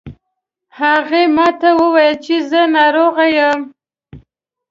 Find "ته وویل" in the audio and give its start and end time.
1.59-2.15